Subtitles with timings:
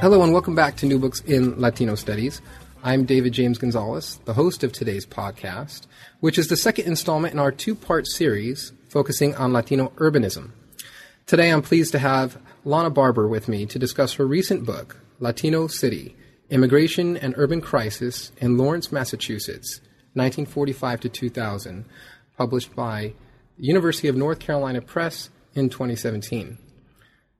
[0.00, 2.40] Hello and welcome back to New Books in Latino Studies.
[2.84, 5.88] I'm David James Gonzalez, the host of today's podcast,
[6.20, 10.52] which is the second installment in our two part series focusing on Latino urbanism.
[11.26, 15.66] Today I'm pleased to have Lana Barber with me to discuss her recent book, Latino
[15.66, 16.14] City
[16.48, 19.80] Immigration and Urban Crisis in Lawrence, Massachusetts,
[20.14, 21.84] 1945 to 2000,
[22.36, 23.14] published by
[23.56, 26.56] University of North Carolina Press in 2017.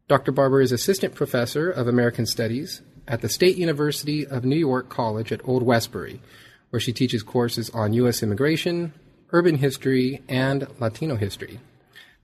[0.09, 0.33] Dr.
[0.33, 5.33] Barber is Assistant Professor of American Studies at the State University of New York College
[5.33, 6.23] at Old Westbury,
[6.71, 8.23] where she teaches courses on U.S.
[8.23, 8.95] immigration,
[9.33, 11.61] urban history, and Latino history.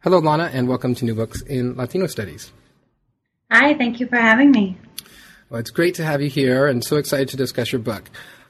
[0.01, 2.53] Hello, Lana, and welcome to New Books in Latino Studies.
[3.51, 4.79] Hi, thank you for having me.
[5.51, 8.09] Well, it's great to have you here and so excited to discuss your book.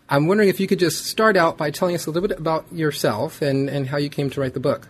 [0.09, 2.73] I'm wondering if you could just start out by telling us a little bit about
[2.73, 4.89] yourself and, and how you came to write the book.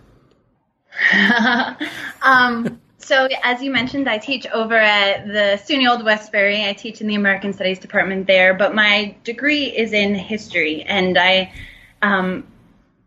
[2.21, 6.65] um, so, as you mentioned, I teach over at the SUNY Old Westbury.
[6.67, 11.15] I teach in the American Studies department there, but my degree is in history, and
[11.15, 11.53] I
[12.01, 12.47] um,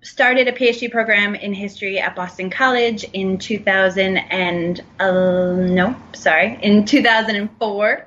[0.03, 6.61] started a PhD program in history at Boston College in 2000 and uh, no, sorry,
[6.63, 8.07] in 2004.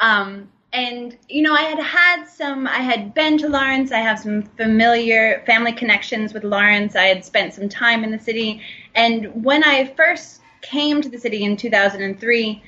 [0.00, 2.66] Um, and you know, I had had some.
[2.66, 3.92] I had been to Lawrence.
[3.92, 6.96] I have some familiar family connections with Lawrence.
[6.96, 8.62] I had spent some time in the city,
[8.96, 12.62] and when I first came to the city in 2003,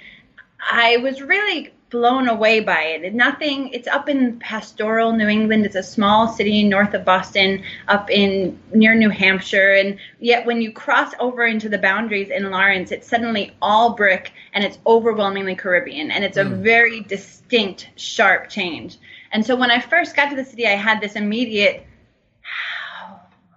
[0.70, 3.14] I was really blown away by it.
[3.14, 5.66] Nothing, it's up in pastoral New England.
[5.66, 9.74] It's a small city north of Boston, up in near New Hampshire.
[9.74, 14.32] And yet, when you cross over into the boundaries in Lawrence, it's suddenly all brick
[14.54, 16.10] and it's overwhelmingly Caribbean.
[16.10, 16.62] And it's a mm.
[16.62, 18.96] very distinct, sharp change.
[19.32, 21.86] And so, when I first got to the city, I had this immediate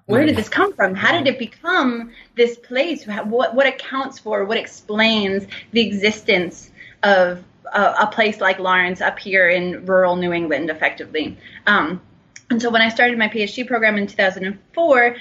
[0.08, 0.94] where did this come from?
[0.94, 3.06] How did it become this place?
[3.06, 6.72] What what accounts for, what explains the existence
[7.04, 11.38] of a, a place like Lawrence up here in rural New England, effectively?
[11.68, 12.02] Um,
[12.50, 15.16] and so when I started my PhD program in 2004,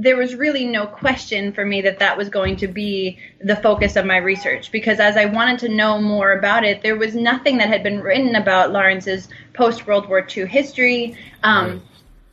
[0.00, 3.96] there was really no question for me that that was going to be the focus
[3.96, 7.58] of my research because as I wanted to know more about it, there was nothing
[7.58, 11.16] that had been written about Lawrence's post World War II history.
[11.42, 11.82] Um.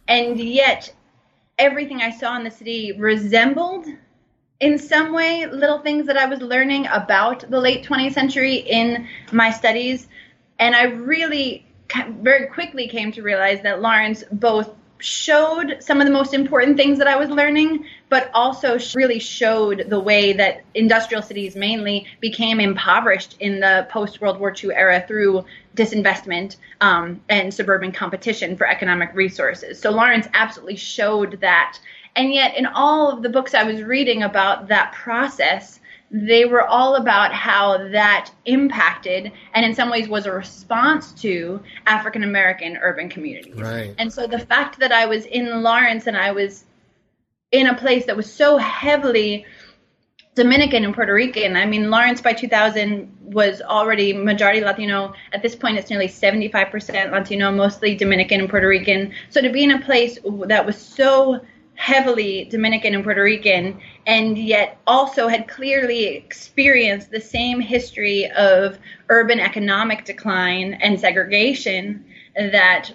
[0.07, 0.93] And yet,
[1.57, 3.87] everything I saw in the city resembled
[4.59, 9.07] in some way little things that I was learning about the late 20th century in
[9.31, 10.07] my studies.
[10.59, 11.65] And I really
[12.19, 16.97] very quickly came to realize that Lawrence both showed some of the most important things
[16.99, 22.59] that I was learning, but also really showed the way that industrial cities mainly became
[22.59, 25.45] impoverished in the post World War II era through
[25.75, 29.79] disinvestment um, and suburban competition for economic resources.
[29.79, 31.77] So Lawrence absolutely showed that.
[32.15, 35.79] And yet, in all of the books I was reading about that process,
[36.11, 41.61] they were all about how that impacted and in some ways was a response to
[41.87, 43.55] African American urban communities.
[43.55, 43.93] Right.
[43.97, 46.63] And so the fact that I was in Lawrence and I was
[47.51, 49.45] in a place that was so heavily
[50.35, 51.55] Dominican and Puerto Rican.
[51.55, 55.13] I mean, Lawrence by 2000 was already majority Latino.
[55.31, 59.13] At this point, it's nearly 75% Latino, mostly Dominican and Puerto Rican.
[59.29, 61.39] So to be in a place that was so
[61.75, 68.79] heavily Dominican and Puerto Rican, and yet also had clearly experienced the same history of
[69.09, 72.05] urban economic decline and segregation
[72.35, 72.91] that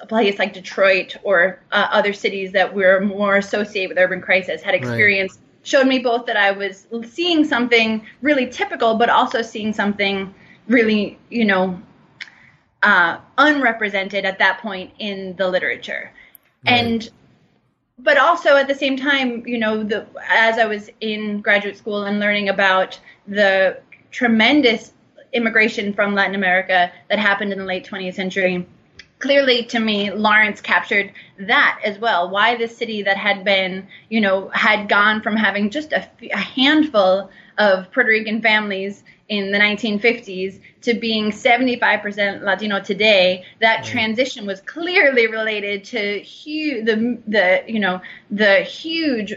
[0.00, 4.62] a place like Detroit or uh, other cities that were more associated with urban crisis
[4.62, 5.38] had experienced.
[5.38, 5.46] Right.
[5.62, 10.34] Showed me both that I was seeing something really typical, but also seeing something
[10.68, 11.80] really, you know,
[12.82, 16.12] uh, unrepresented at that point in the literature.
[16.64, 16.78] Right.
[16.78, 17.10] And
[18.02, 22.04] but also at the same time, you know, the as I was in graduate school
[22.04, 23.80] and learning about the
[24.10, 24.92] tremendous
[25.32, 28.66] immigration from Latin America that happened in the late 20th century,
[29.20, 32.30] clearly to me Lawrence captured that as well.
[32.30, 36.38] Why this city that had been, you know, had gone from having just a, a
[36.38, 44.46] handful of Puerto Rican families in the 1950s to being 75% Latino today, that transition
[44.46, 48.00] was clearly related to huge, the the you know
[48.30, 49.34] the huge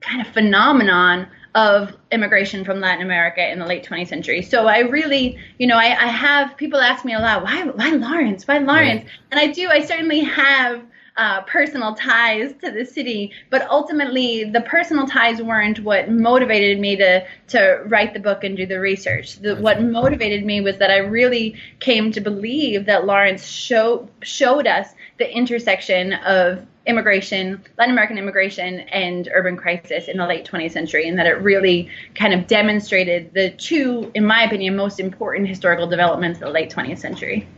[0.00, 1.26] kind of phenomenon
[1.56, 4.42] of immigration from Latin America in the late 20th century.
[4.42, 7.92] So I really, you know, I, I have people ask me a lot, why, why
[7.92, 8.46] Lawrence?
[8.46, 9.04] Why Lawrence?
[9.04, 9.10] Right.
[9.30, 10.82] And I do, I certainly have
[11.16, 16.96] uh, personal ties to the city, but ultimately the personal ties weren't what motivated me
[16.96, 19.38] to to write the book and do the research.
[19.38, 24.66] The, what motivated me was that I really came to believe that Lawrence show, showed
[24.66, 30.72] us the intersection of immigration, Latin American immigration, and urban crisis in the late 20th
[30.72, 35.48] century, and that it really kind of demonstrated the two, in my opinion, most important
[35.48, 37.48] historical developments of the late 20th century.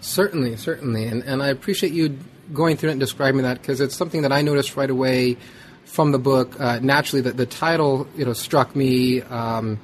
[0.00, 2.16] Certainly, certainly, and and I appreciate you
[2.52, 5.36] going through it and describing that because it's something that I noticed right away
[5.84, 6.58] from the book.
[6.60, 9.80] Uh, naturally, that the title you know struck me, um,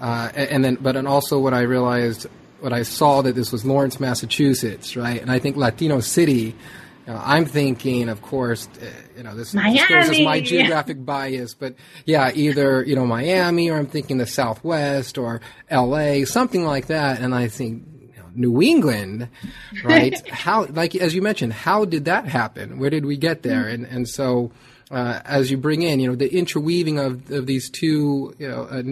[0.00, 2.26] uh, and then but and also what I realized
[2.60, 5.20] when I saw that this was Lawrence, Massachusetts, right?
[5.20, 6.54] And I think Latino City.
[7.04, 8.86] You know, I'm thinking, of course, uh,
[9.16, 11.74] you know, this, this as my geographic bias, but
[12.06, 17.18] yeah, either, you know, Miami or I'm thinking the Southwest or LA, something like that.
[17.18, 17.82] And I think,
[18.34, 19.28] New England,
[19.84, 20.28] right?
[20.28, 22.78] how, like as you mentioned, how did that happen?
[22.78, 23.66] Where did we get there?
[23.68, 24.52] And and so
[24.90, 28.64] uh, as you bring in, you know, the interweaving of of these two, you know,
[28.64, 28.82] uh,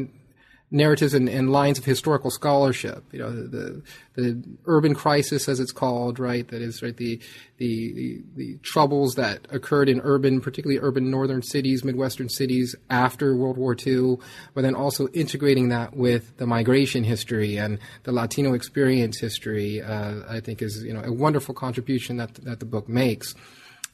[0.70, 3.04] narratives and, and, lines of historical scholarship.
[3.12, 3.82] You know, the,
[4.14, 6.46] the urban crisis, as it's called, right?
[6.48, 7.20] That is right the,
[7.58, 13.34] the the the, troubles that occurred in urban, particularly urban northern cities, midwestern cities after
[13.34, 14.18] World War II,
[14.54, 19.82] but then also integrating that with the migration history and the Latino experience history.
[19.82, 23.34] Uh, I think is you know a wonderful contribution that that the book makes.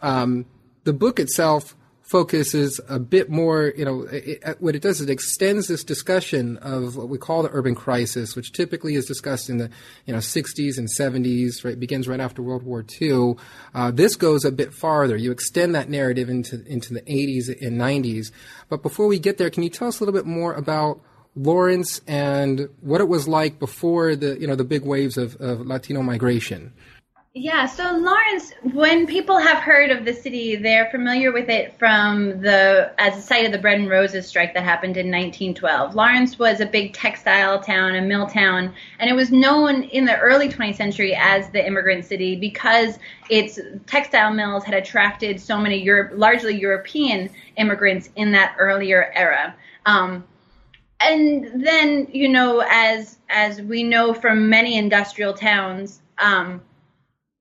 [0.03, 0.45] Um,
[0.85, 1.75] the book itself
[2.07, 5.83] focuses a bit more, you know, it, it, what it does is it extends this
[5.83, 9.69] discussion of what we call the urban crisis, which typically is discussed in the,
[10.07, 13.35] you know, 60s and 70s, right, begins right after World War II.
[13.75, 15.17] Uh, this goes a bit farther.
[15.17, 18.31] You extend that narrative into, into the 80s and 90s.
[18.69, 21.01] But before we get there, can you tell us a little bit more about
[21.35, 25.67] Lawrence and what it was like before the, you know, the big waves of, of
[25.67, 26.73] Latino migration?
[27.39, 32.41] Yeah, so Lawrence, when people have heard of the city, they're familiar with it from
[32.41, 35.95] the as a site of the Bread and Roses strike that happened in 1912.
[35.95, 40.19] Lawrence was a big textile town, a mill town, and it was known in the
[40.19, 42.99] early 20th century as the immigrant city because
[43.29, 47.29] its textile mills had attracted so many Europe, largely European
[47.59, 49.55] immigrants in that earlier era.
[49.85, 50.25] Um,
[51.01, 56.01] and then, you know, as as we know from many industrial towns.
[56.17, 56.63] Um,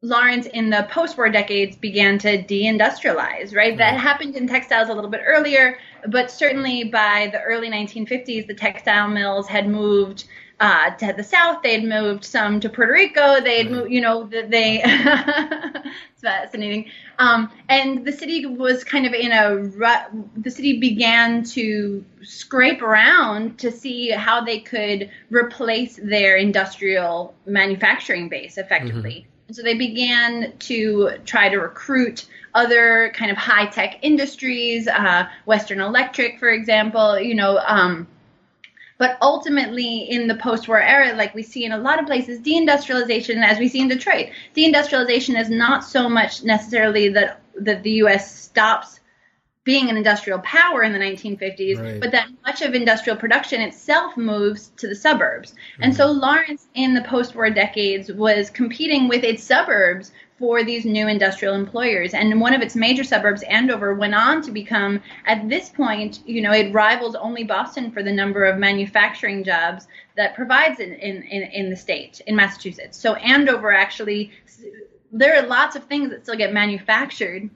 [0.01, 3.77] Lawrence in the post-war decades began to deindustrialize, right?
[3.77, 8.53] That happened in textiles a little bit earlier, but certainly by the early 1950s, the
[8.53, 10.25] textile mills had moved
[10.59, 11.62] uh, to the south.
[11.63, 13.42] They had moved some to Puerto Rico.
[13.42, 14.81] They had moved, you know, they.
[14.86, 16.89] it's fascinating.
[17.19, 20.12] Um, and the city was kind of in a rut.
[20.38, 28.30] The city began to scrape around to see how they could replace their industrial manufacturing
[28.30, 29.12] base effectively.
[29.12, 35.27] Mm-hmm so they began to try to recruit other kind of high tech industries, uh,
[35.45, 37.59] Western Electric, for example, you know.
[37.59, 38.07] Um,
[38.97, 42.39] but ultimately, in the post war era, like we see in a lot of places,
[42.39, 47.91] deindustrialization, as we see in Detroit, deindustrialization is not so much necessarily that, that the
[47.91, 48.33] U.S.
[48.33, 49.01] stops
[49.65, 52.00] being an industrial power in the 1950s, right.
[52.00, 55.51] but that much of industrial production itself moves to the suburbs.
[55.51, 55.83] Mm-hmm.
[55.83, 60.86] And so Lawrence, in the post war decades, was competing with its suburbs for these
[60.86, 62.13] new industrial employers.
[62.13, 66.41] And one of its major suburbs, Andover, went on to become, at this point, you
[66.41, 71.24] know, it rivals only Boston for the number of manufacturing jobs that provides in, in,
[71.24, 73.00] in, in the state, in Massachusetts.
[73.00, 74.31] So Andover actually,
[75.12, 77.50] there are lots of things that still get manufactured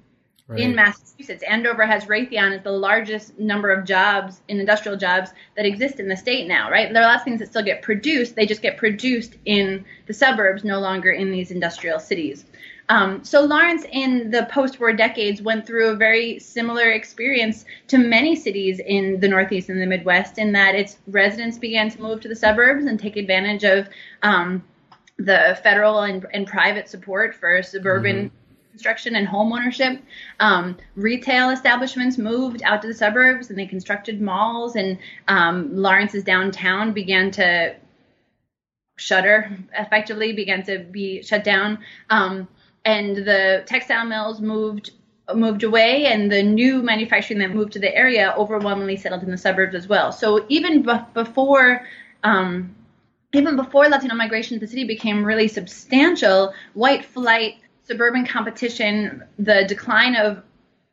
[0.50, 0.60] right.
[0.60, 1.44] in Massachusetts.
[1.48, 6.08] Andover has Raytheon as the largest number of jobs in industrial jobs that exist in
[6.08, 6.92] the state now, right?
[6.92, 8.36] There are lots of things that still get produced.
[8.36, 12.46] They just get produced in the suburbs, no longer in these industrial cities.
[12.90, 18.36] Um, so Lawrence, in the post-war decades, went through a very similar experience to many
[18.36, 22.28] cities in the Northeast and the Midwest, in that its residents began to move to
[22.28, 23.88] the suburbs and take advantage of
[24.24, 24.64] um,
[25.18, 28.36] the federal and, and, private support for suburban mm-hmm
[28.80, 30.02] construction and home ownership.
[30.40, 36.24] Um, retail establishments moved out to the suburbs and they constructed malls, and um, Lawrence's
[36.24, 37.76] downtown began to
[38.98, 41.80] shutter, effectively began to be shut down.
[42.10, 42.48] Um,
[42.86, 44.92] and the textile mills moved
[45.36, 49.38] moved away and the new manufacturing that moved to the area overwhelmingly settled in the
[49.38, 50.12] suburbs as well.
[50.12, 51.86] So even b- before
[52.24, 52.74] um,
[53.34, 57.58] even before Latino migration to the city became really substantial, white flight
[57.90, 60.44] suburban competition, the decline of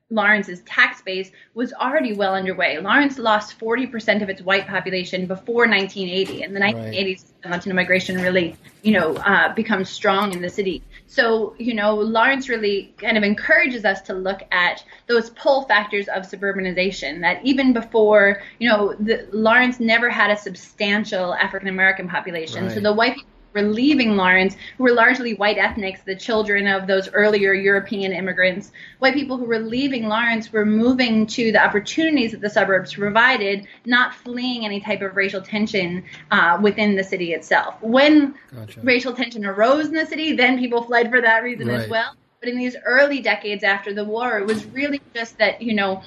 [0.09, 2.79] Lawrence's tax base was already well underway.
[2.79, 7.51] Lawrence lost 40% of its white population before 1980, and the 1980s right.
[7.53, 10.83] Latino migration really, you know, uh, becomes strong in the city.
[11.07, 16.07] So, you know, Lawrence really kind of encourages us to look at those pull factors
[16.09, 17.21] of suburbanization.
[17.21, 22.73] That even before, you know, the, Lawrence never had a substantial African American population, right.
[22.73, 23.19] so the white
[23.57, 28.71] were leaving Lawrence, who were largely white ethnics, the children of those earlier European immigrants.
[28.99, 33.67] White people who were leaving Lawrence were moving to the opportunities that the suburbs provided,
[33.87, 37.81] not fleeing any type of racial tension uh, within the city itself.
[37.81, 38.81] When gotcha.
[38.83, 41.81] racial tension arose in the city, then people fled for that reason right.
[41.81, 42.15] as well.
[42.41, 46.03] But in these early decades after the war, it was really just that, you know,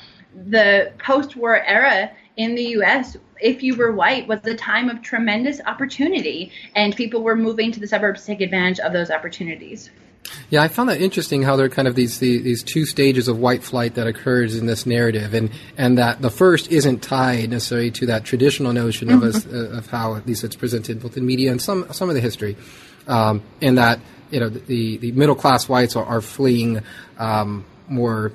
[0.50, 5.01] the post war era in the US, if you were white, was a time of
[5.01, 9.89] tremendous opportunity, and people were moving to the suburbs to take advantage of those opportunities.
[10.50, 13.27] Yeah, I found that interesting how there are kind of these, these, these two stages
[13.27, 17.50] of white flight that occurs in this narrative, and and that the first isn't tied
[17.50, 19.24] necessarily to that traditional notion mm-hmm.
[19.24, 22.08] of us, uh, of how at least it's presented both in media and some some
[22.08, 22.55] of the history,
[23.08, 24.00] um, and that
[24.31, 26.81] you know the the middle class whites are, are fleeing
[27.17, 28.31] um, more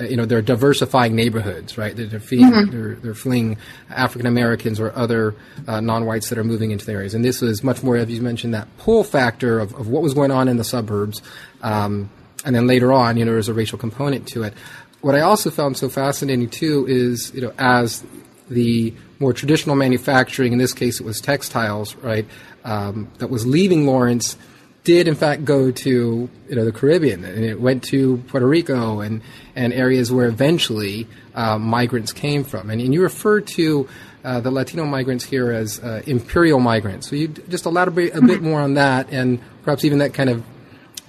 [0.00, 1.96] you know, they're diversifying neighborhoods, right?
[1.96, 2.70] They're, fleeing, mm-hmm.
[2.70, 3.56] they're, they're fleeing
[3.90, 5.34] African Americans or other
[5.66, 7.14] uh, non-whites that are moving into the areas.
[7.14, 10.12] And this was much more, as you mentioned, that pull factor of, of what was
[10.12, 11.22] going on in the suburbs.
[11.62, 12.10] Um,
[12.44, 14.54] and then later on, you know, there's a racial component to it.
[15.00, 18.04] What I also found so fascinating too is, you know, as
[18.50, 22.26] the more traditional manufacturing, in this case it was textiles, right,
[22.64, 24.36] um, that was leaving Lawrence–
[24.86, 29.00] did in fact go to you know the Caribbean and it went to Puerto Rico
[29.00, 29.20] and
[29.56, 32.70] and areas where eventually uh, migrants came from.
[32.70, 33.88] And, and you refer to
[34.24, 37.10] uh, the Latino migrants here as uh, imperial migrants.
[37.10, 40.44] So you just elaborate a bit more on that and perhaps even that kind of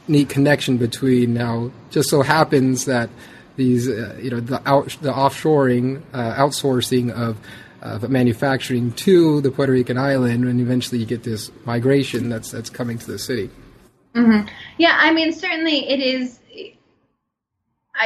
[0.07, 3.11] neat connection between now just so happens that
[3.57, 7.37] these uh, you know the out, the offshoring uh, outsourcing of
[7.79, 12.71] of manufacturing to the Puerto Rican island, and eventually you get this migration that's that's
[12.71, 13.51] coming to the city.
[14.17, 14.47] Mm-hmm.
[14.77, 16.39] Yeah, I mean, certainly it is.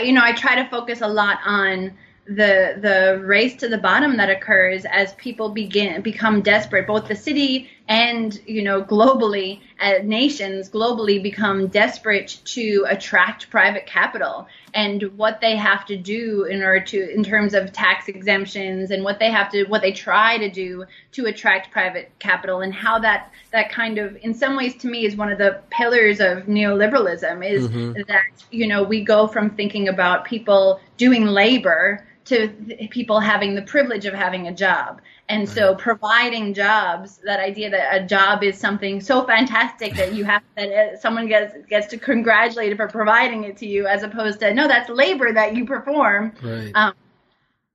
[0.04, 4.18] You know, I try to focus a lot on the the race to the bottom
[4.18, 9.96] that occurs as people begin become desperate both the city and you know globally uh,
[10.02, 16.64] nations globally become desperate to attract private capital and what they have to do in
[16.64, 20.38] order to in terms of tax exemptions and what they have to what they try
[20.38, 24.74] to do to attract private capital and how that that kind of in some ways
[24.78, 28.02] to me is one of the pillars of neoliberalism is mm-hmm.
[28.08, 32.48] that you know we go from thinking about people doing labor to
[32.92, 35.02] people having the privilege of having a job.
[35.32, 40.26] And so providing jobs, that idea that a job is something so fantastic that you
[40.26, 44.42] have that someone gets gets to congratulate you for providing it to you, as opposed
[44.42, 46.34] to no, that's labor that you perform.
[46.44, 46.72] Right.
[46.76, 46.94] Um,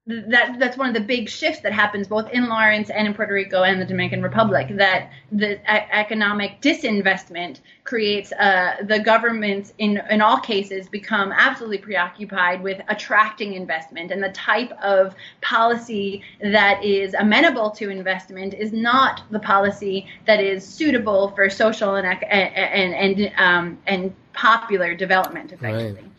[0.06, 3.34] that that's one of the big shifts that happens both in Lawrence and in Puerto
[3.34, 4.68] Rico and the Dominican Republic.
[4.70, 12.62] That the economic disinvestment creates uh, the governments in in all cases become absolutely preoccupied
[12.62, 19.22] with attracting investment, and the type of policy that is amenable to investment is not
[19.32, 25.94] the policy that is suitable for social and and and um, and popular development effectively.
[25.94, 26.10] Right.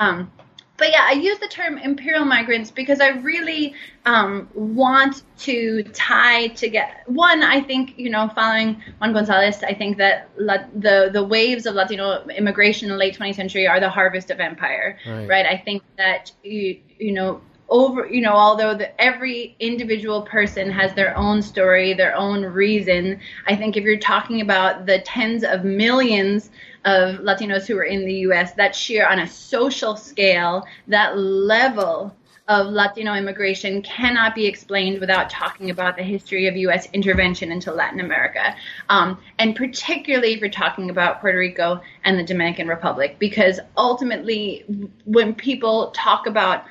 [0.00, 0.32] Um,
[0.78, 6.48] but yeah, I use the term imperial migrants because I really um, want to tie
[6.48, 6.92] together.
[7.06, 11.66] One, I think you know, following Juan Gonzalez, I think that La, the the waves
[11.66, 15.28] of Latino immigration in the late 20th century are the harvest of empire, right?
[15.28, 15.46] right?
[15.46, 20.94] I think that you you know over you know although the, every individual person has
[20.94, 23.18] their own story their own reason
[23.48, 26.50] i think if you're talking about the tens of millions
[26.86, 28.52] of Latinos who are in the U.S.
[28.52, 32.16] that share on a social scale that level
[32.48, 36.88] of Latino immigration cannot be explained without talking about the history of U.S.
[36.92, 38.54] intervention into Latin America,
[38.88, 44.64] um, and particularly if you're talking about Puerto Rico and the Dominican Republic, because ultimately,
[45.04, 46.64] when people talk about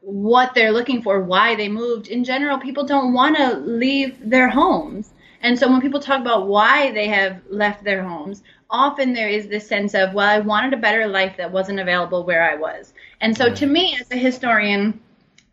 [0.00, 4.48] what they're looking for, why they moved, in general, people don't want to leave their
[4.48, 5.12] homes.
[5.40, 9.48] And so when people talk about why they have left their homes, often there is
[9.48, 12.92] this sense of, well, I wanted a better life that wasn't available where I was.
[13.20, 15.00] And so to me, as a historian,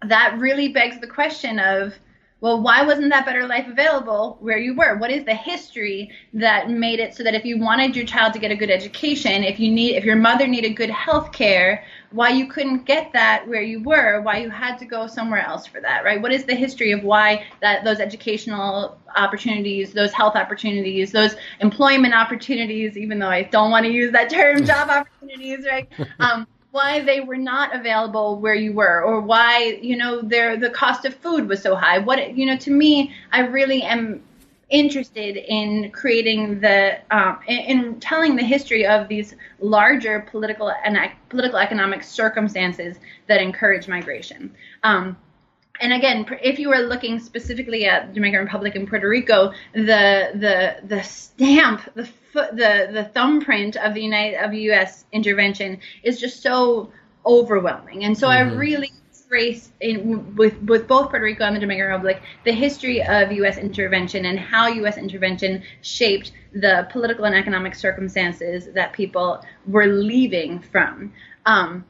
[0.02, 1.94] that really begs the question of,
[2.44, 4.98] well, why wasn't that better life available where you were?
[4.98, 8.40] What is the history that made it so that if you wanted your child to
[8.40, 12.32] get a good education, if you need, if your mother needed good health care, why
[12.32, 15.80] you couldn't get that where you were, why you had to go somewhere else for
[15.80, 16.22] that, right?
[16.22, 22.14] What is the history of why that those educational opportunities, those health opportunities, those employment
[22.14, 25.88] opportunities, even though I don't want to use that term, job opportunities, right?
[26.20, 30.72] Um, why they were not available where you were or why you know their the
[30.72, 32.00] cost of food was so high.
[32.00, 34.24] What you know to me i really am
[34.70, 40.98] interested in creating the um, in, in, telling the history of these larger political and
[41.30, 44.52] political economic circumstances that encourage migration.
[44.82, 45.16] Um,
[45.80, 50.32] and again, if you are looking specifically at the Dominican Republic and Puerto Rico, the
[50.34, 55.06] the the stamp, the the the thumbprint of the United of U.S.
[55.12, 56.92] intervention is just so
[57.26, 58.50] overwhelming, and so mm-hmm.
[58.52, 58.92] I really
[59.34, 63.58] trace in with with both Puerto Rico and the Dominican Republic the history of U.S.
[63.58, 64.98] intervention and how U.S.
[64.98, 71.12] intervention shaped the political and economic circumstances that people were leaving from.
[71.48, 71.84] Um,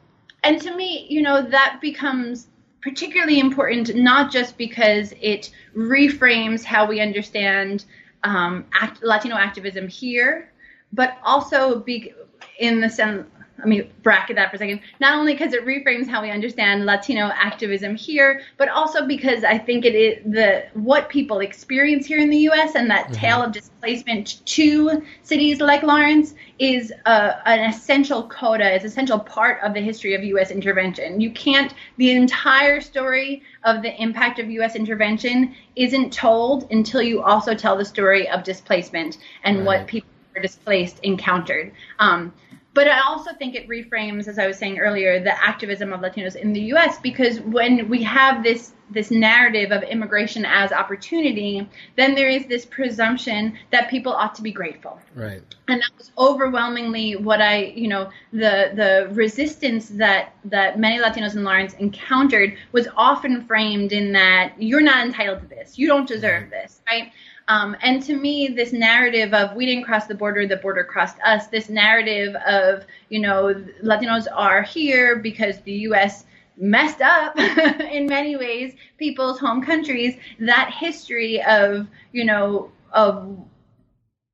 [0.43, 2.47] and to me, you know, that becomes
[2.81, 7.85] particularly important not just because it reframes how we understand
[8.23, 10.51] um, act, Latino activism here,
[10.91, 12.13] but also be,
[12.59, 13.27] in the sense
[13.63, 14.81] let me bracket that for a second.
[14.99, 19.57] Not only because it reframes how we understand Latino activism here, but also because I
[19.57, 22.75] think it is the what people experience here in the U.S.
[22.75, 23.13] and that mm-hmm.
[23.13, 29.19] tale of displacement to cities like Lawrence is uh, an essential coda, is an essential
[29.19, 30.51] part of the history of U.S.
[30.51, 31.21] intervention.
[31.21, 34.75] You can't the entire story of the impact of U.S.
[34.75, 39.65] intervention isn't told until you also tell the story of displacement and right.
[39.65, 41.71] what people who are displaced encountered.
[41.99, 42.33] Um,
[42.73, 46.35] but I also think it reframes, as I was saying earlier, the activism of Latinos
[46.35, 46.97] in the U.S.
[46.99, 52.65] because when we have this this narrative of immigration as opportunity, then there is this
[52.65, 54.99] presumption that people ought to be grateful.
[55.15, 55.41] Right.
[55.67, 61.35] And that was overwhelmingly what I, you know, the the resistance that that many Latinos
[61.35, 66.07] in Lawrence encountered was often framed in that you're not entitled to this, you don't
[66.07, 67.11] deserve this, right?
[67.47, 71.17] Um, and to me, this narrative of we didn't cross the border, the border crossed
[71.25, 76.25] us, this narrative of, you know, Latinos are here because the U.S.
[76.57, 83.37] messed up in many ways people's home countries, that history of, you know, of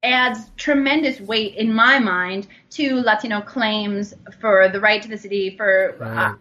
[0.03, 5.57] adds tremendous weight in my mind to Latino claims for the right to the city,
[5.57, 6.31] for right.
[6.31, 6.33] uh,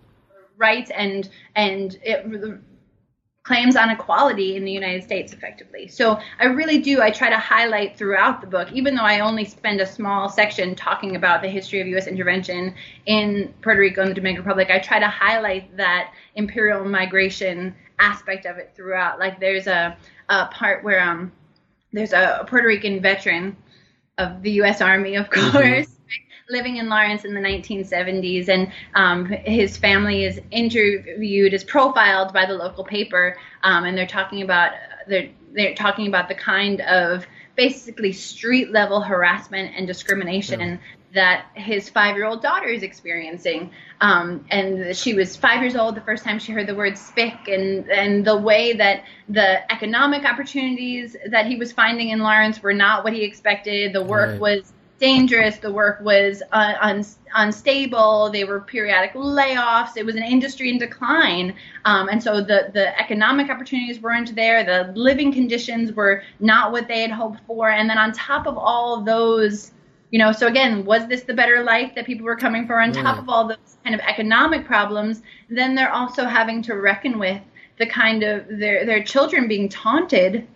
[0.56, 2.60] rights and and it,
[3.48, 5.88] claims on equality in the United States effectively.
[5.88, 9.46] So I really do, I try to highlight throughout the book, even though I only
[9.46, 12.06] spend a small section talking about the history of U.S.
[12.06, 12.74] intervention
[13.06, 18.44] in Puerto Rico and the Dominican Republic, I try to highlight that imperial migration aspect
[18.44, 19.18] of it throughout.
[19.18, 19.96] Like there's a,
[20.28, 21.32] a part where um,
[21.94, 23.56] there's a Puerto Rican veteran
[24.18, 24.82] of the U.S.
[24.82, 25.50] Army, of mm-hmm.
[25.52, 25.86] course.
[25.86, 25.97] Mm-hmm
[26.50, 32.46] living in Lawrence in the 1970s, and um, his family is interviewed, is profiled by
[32.46, 34.72] the local paper, um, and they're talking about
[35.06, 40.76] they're they're talking about the kind of basically street level harassment and discrimination yeah.
[41.12, 43.70] that his five year old daughter is experiencing.
[44.00, 47.48] Um, and she was five years old the first time she heard the word spick,
[47.48, 52.74] and, and the way that the economic opportunities that he was finding in Lawrence were
[52.74, 53.92] not what he expected.
[53.92, 54.40] The work right.
[54.40, 55.58] was dangerous.
[55.58, 58.30] The work was uh, un- unstable.
[58.30, 59.96] They were periodic layoffs.
[59.96, 64.64] It was an industry in decline, um, and so the the economic opportunities weren't there.
[64.64, 67.70] The living conditions were not what they had hoped for.
[67.70, 69.72] And then on top of all those,
[70.10, 72.80] you know, so again, was this the better life that people were coming for?
[72.80, 77.18] On top of all those kind of economic problems, then they're also having to reckon
[77.18, 77.40] with
[77.78, 80.46] the kind of their their children being taunted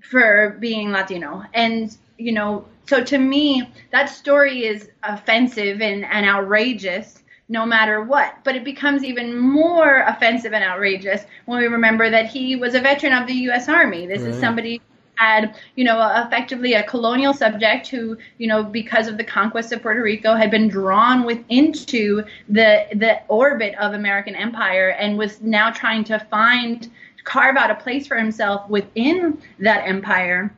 [0.00, 6.24] for being Latino and you know, so to me, that story is offensive and, and
[6.24, 8.36] outrageous no matter what.
[8.44, 12.80] But it becomes even more offensive and outrageous when we remember that he was a
[12.80, 13.68] veteran of the U.S.
[13.68, 14.06] Army.
[14.06, 14.30] This right.
[14.30, 14.80] is somebody
[15.16, 19.82] had, you know, effectively a colonial subject who, you know, because of the conquest of
[19.82, 25.42] Puerto Rico, had been drawn with into the the orbit of American empire and was
[25.42, 26.90] now trying to find
[27.24, 30.54] carve out a place for himself within that empire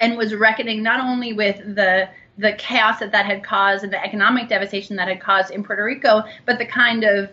[0.00, 4.04] and was reckoning not only with the the chaos that that had caused and the
[4.04, 7.30] economic devastation that had caused in Puerto Rico, but the kind of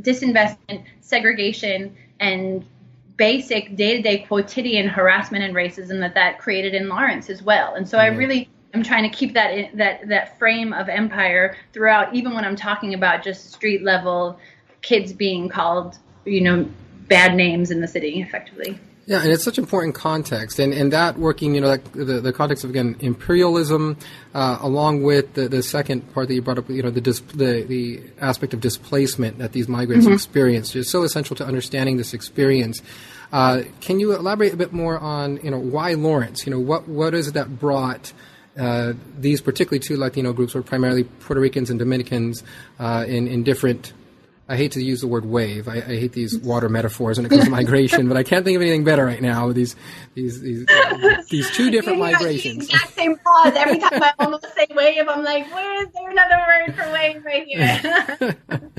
[0.00, 2.64] disinvestment, segregation, and
[3.16, 7.74] basic day-to-day quotidian harassment and racism that that created in Lawrence as well.
[7.74, 8.14] And so mm-hmm.
[8.14, 12.34] I really am trying to keep that in, that that frame of empire throughout, even
[12.34, 14.38] when I'm talking about just street level
[14.82, 16.68] kids being called, you know,
[17.08, 18.78] bad names in the city, effectively.
[19.06, 22.32] Yeah, and it's such important context, and, and that working, you know, like the, the
[22.32, 23.96] context of again imperialism,
[24.34, 27.20] uh, along with the, the second part that you brought up, you know, the dis-
[27.20, 30.14] the, the aspect of displacement that these migrants mm-hmm.
[30.14, 32.82] experience is so essential to understanding this experience.
[33.30, 36.44] Uh, can you elaborate a bit more on, you know, why Lawrence?
[36.44, 38.12] You know, what what is it that brought
[38.58, 42.42] uh, these particularly two Latino groups were primarily Puerto Ricans and Dominicans
[42.80, 43.92] uh, in in different.
[44.48, 45.66] I hate to use the word wave.
[45.66, 48.54] I, I hate these water metaphors when it comes to migration, but I can't think
[48.54, 49.50] of anything better right now.
[49.52, 49.74] These
[50.14, 50.64] these these
[51.30, 52.66] these two different migrations.
[52.66, 55.08] Exact same pause every time I almost say wave.
[55.08, 58.72] I'm like, where is there another word for wave right here?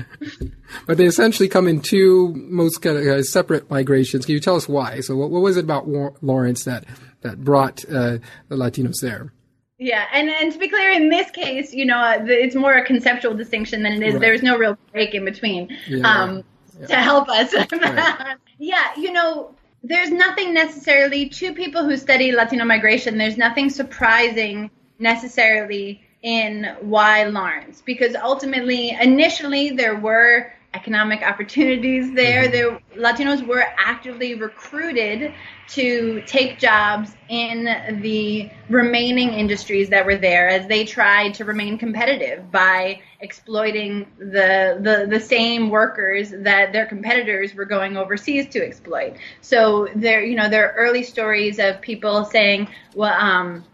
[0.86, 4.24] but they essentially come in two most kind of uh, separate migrations.
[4.24, 5.00] Can you tell us why?
[5.00, 5.86] So, what, what was it about
[6.22, 6.86] Lawrence that
[7.20, 9.34] that brought uh, the Latinos there?
[9.78, 12.84] Yeah, and and to be clear, in this case, you know, uh, it's more a
[12.84, 14.14] conceptual distinction than it is.
[14.14, 14.20] Right.
[14.20, 16.42] There's no real break in between yeah, um,
[16.80, 16.86] yeah.
[16.86, 17.54] to help us.
[17.54, 18.36] right.
[18.60, 23.16] Yeah, you know, there's nothing necessarily to people who study Latino migration.
[23.16, 32.44] There's nothing surprising necessarily in why Lawrence, because ultimately, initially, there were economic opportunities there.
[32.44, 32.52] Mm-hmm.
[32.52, 35.32] There, Latinos were actively recruited
[35.68, 41.78] to take jobs in the remaining industries that were there as they tried to remain
[41.78, 48.64] competitive by exploiting the, the the same workers that their competitors were going overseas to
[48.64, 49.16] exploit.
[49.40, 53.64] So there, you know, there are early stories of people saying, well, um,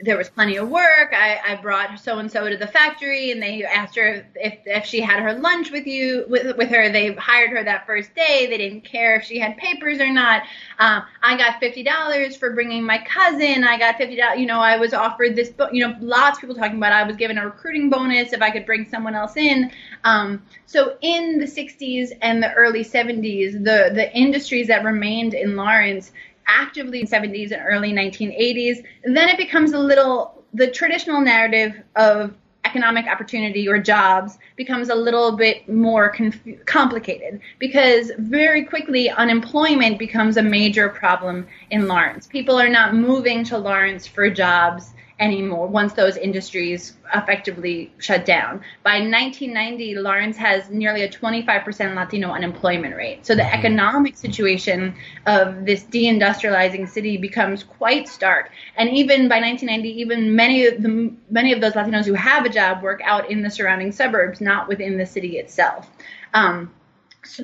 [0.00, 1.14] there was plenty of work.
[1.14, 4.84] I, I brought so and so to the factory, and they asked her if if
[4.84, 6.92] she had her lunch with you with with her.
[6.92, 8.46] They hired her that first day.
[8.46, 10.42] They didn't care if she had papers or not.
[10.78, 13.64] Um, I got fifty dollars for bringing my cousin.
[13.64, 14.38] I got fifty dollars.
[14.38, 15.54] You know, I was offered this.
[15.72, 18.50] You know, lots of people talking about I was given a recruiting bonus if I
[18.50, 19.72] could bring someone else in.
[20.04, 25.56] Um, so in the '60s and the early '70s, the the industries that remained in
[25.56, 26.12] Lawrence
[26.46, 28.84] actively in 70s and early 1980s.
[29.04, 34.88] And then it becomes a little, the traditional narrative of economic opportunity or jobs becomes
[34.88, 41.86] a little bit more conf- complicated because very quickly unemployment becomes a major problem in
[41.86, 42.26] Lawrence.
[42.26, 48.60] People are not moving to Lawrence for jobs anymore once those industries effectively shut down.
[48.82, 53.24] By 1990, Lawrence has nearly a 25% Latino unemployment rate.
[53.24, 53.58] So the mm-hmm.
[53.58, 54.94] economic situation
[55.26, 58.50] of this deindustrializing city becomes quite stark.
[58.76, 62.50] And even by 1990, even many of the many of those Latinos who have a
[62.50, 65.88] job work out in the surrounding suburbs, not within the city itself.
[66.34, 66.72] Um,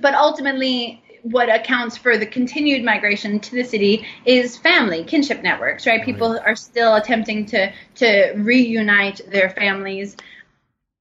[0.00, 5.86] but ultimately, what accounts for the continued migration to the city is family kinship networks
[5.86, 6.04] right?
[6.04, 10.16] People are still attempting to to reunite their families.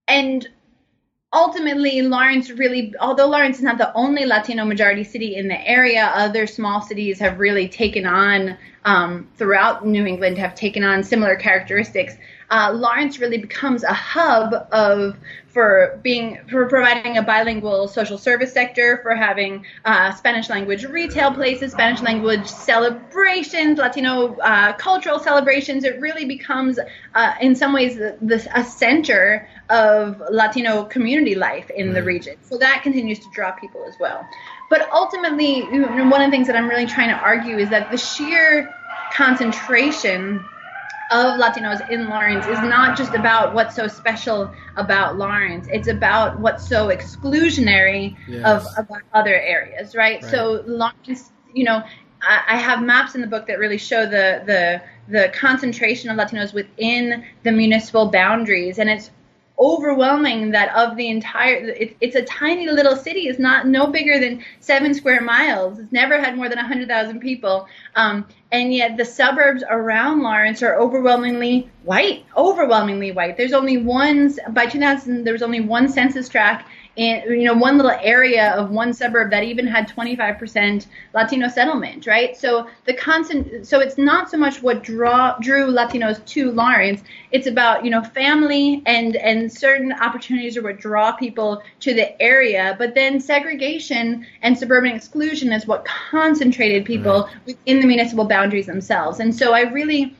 [0.07, 0.47] And
[1.33, 6.11] ultimately lawrence really although lawrence is not the only latino majority city in the area
[6.13, 11.35] other small cities have really taken on um, throughout new england have taken on similar
[11.35, 12.15] characteristics.
[12.49, 15.15] Uh, lawrence really becomes a hub of
[15.53, 21.31] for being for providing a bilingual social service sector, for having uh, Spanish language retail
[21.33, 25.83] places, Spanish language celebrations, Latino uh, cultural celebrations.
[25.83, 26.79] It really becomes,
[27.15, 32.37] uh, in some ways, the, the, a center of Latino community life in the region.
[32.43, 34.25] So that continues to draw people as well.
[34.69, 37.97] But ultimately, one of the things that I'm really trying to argue is that the
[37.97, 38.73] sheer
[39.13, 40.45] concentration
[41.11, 45.67] of Latinos in Lawrence is not just about what's so special about Lawrence.
[45.69, 48.45] It's about what's so exclusionary yes.
[48.45, 50.21] of about other areas, right?
[50.21, 50.31] right?
[50.31, 51.83] So Lawrence, you know,
[52.21, 56.17] I, I have maps in the book that really show the the the concentration of
[56.17, 59.11] Latinos within the municipal boundaries, and it's
[59.61, 63.27] overwhelming that of the entire it, it's a tiny little city.
[63.27, 65.77] It's not no bigger than seven square miles.
[65.77, 67.67] It's never had more than 100000 people.
[67.95, 73.37] Um, and yet the suburbs around lawrence are overwhelmingly white overwhelmingly white.
[73.37, 77.77] There's only one by 2000 there was only one census tract in you know one
[77.77, 82.35] little area of one suburb that even had 25% Latino settlement, right?
[82.35, 87.03] So the constant, so it's not so much what draw drew Latinos to Lawrence.
[87.31, 92.21] It's about you know family and and certain opportunities are what draw people to the
[92.21, 92.75] area.
[92.77, 99.19] But then segregation and suburban exclusion is what concentrated people within the municipal boundaries themselves.
[99.19, 100.17] And so I really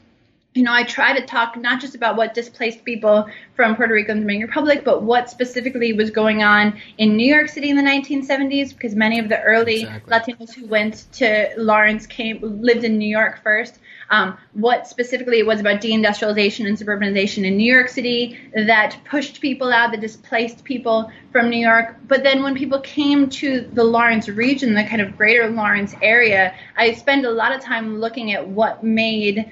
[0.54, 4.12] you know, I try to talk not just about what displaced people from Puerto Rico
[4.12, 7.78] and the Dominican Republic, but what specifically was going on in New York City in
[7.78, 10.14] the 1970s, because many of the early exactly.
[10.14, 13.80] Latinos who went to Lawrence came lived in New York first.
[14.10, 19.40] Um, what specifically it was about deindustrialization and suburbanization in New York City that pushed
[19.40, 21.96] people out, that displaced people from New York.
[22.10, 26.54] But then when people came to the Lawrence region, the kind of greater Lawrence area,
[26.76, 29.50] I spend a lot of time looking at what made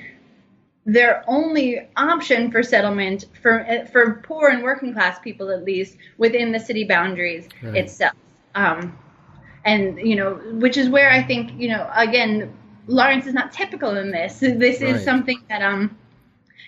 [0.94, 6.52] their only option for settlement for for poor and working class people at least within
[6.52, 7.76] the city boundaries right.
[7.76, 8.14] itself
[8.56, 8.98] um,
[9.66, 12.52] and you know which is where i think you know again
[12.88, 15.02] lawrence is not typical in this this is right.
[15.04, 15.96] something that um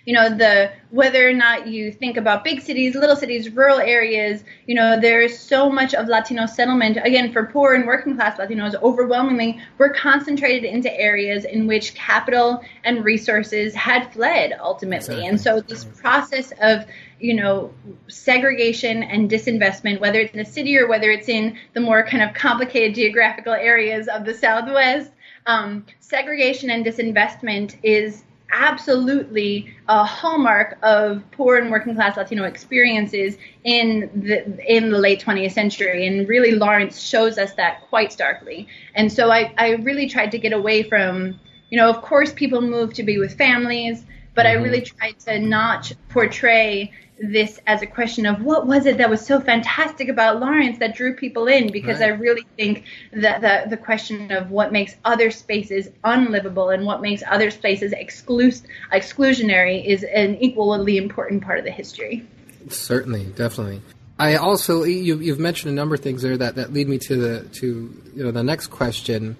[0.06, 4.44] you know the whether or not you think about big cities little cities rural areas
[4.66, 8.74] you know there's so much of latino settlement again for poor and working class latinos
[8.82, 15.28] overwhelmingly were concentrated into areas in which capital and resources had fled ultimately exactly.
[15.28, 16.86] and so this process of
[17.20, 17.72] you know
[18.08, 22.24] segregation and disinvestment whether it's in a city or whether it's in the more kind
[22.24, 25.12] of complicated geographical areas of the southwest
[25.48, 33.38] um, segregation and disinvestment is absolutely a hallmark of poor and working class Latino experiences
[33.64, 38.68] in the in the late 20th century, and really Lawrence shows us that quite starkly.
[38.96, 42.62] And so I, I really tried to get away from, you know, of course people
[42.62, 44.60] move to be with families, but mm-hmm.
[44.60, 49.10] I really tried to not portray this as a question of what was it that
[49.10, 52.10] was so fantastic about Lawrence that drew people in because right.
[52.10, 57.00] I really think that the the question of what makes other spaces unlivable and what
[57.00, 62.26] makes other spaces exclus- exclusionary is an equally important part of the history.
[62.70, 63.82] Certainly, definitely.
[64.18, 67.16] I also you, you've mentioned a number of things there that, that lead me to
[67.16, 69.38] the to you know the next question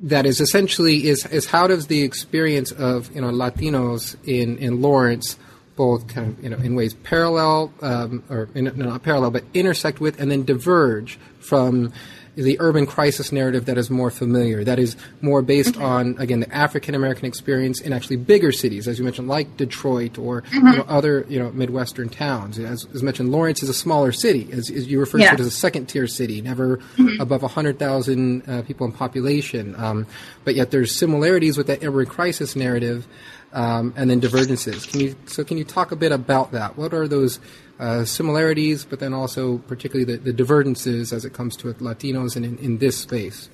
[0.00, 4.82] that is essentially is is how does the experience of you know Latinos in in
[4.82, 5.38] Lawrence
[5.78, 9.44] both kind of you know in ways parallel um, or in, no, not parallel but
[9.54, 11.92] intersect with and then diverge from
[12.38, 15.82] the urban crisis narrative that is more familiar, that is more based mm-hmm.
[15.82, 20.18] on, again, the African American experience in actually bigger cities, as you mentioned, like Detroit
[20.18, 20.66] or mm-hmm.
[20.68, 22.58] you know, other you know Midwestern towns.
[22.58, 25.30] As, as, mentioned, Lawrence is a smaller city, as, as you refer yeah.
[25.30, 27.20] to it as a second tier city, never mm-hmm.
[27.20, 29.74] above 100,000 uh, people in population.
[29.74, 30.06] Um,
[30.44, 33.08] but yet there's similarities with that urban crisis narrative
[33.52, 34.86] um, and then divergences.
[34.86, 36.76] Can you so can you talk a bit about that?
[36.76, 37.40] What are those
[37.78, 42.44] uh, similarities, but then also particularly the, the, divergences as it comes to Latinos and
[42.44, 43.48] in, in this space?